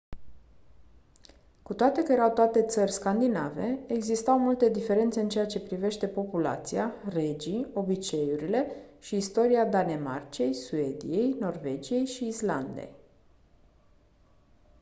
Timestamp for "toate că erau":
1.73-2.31